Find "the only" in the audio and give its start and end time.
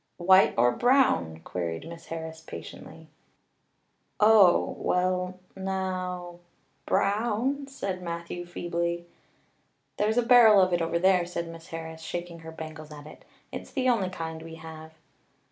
13.71-14.09